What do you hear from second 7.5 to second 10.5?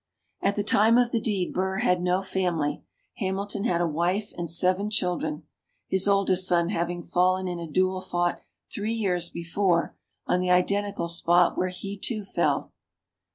a duel fought three years before on the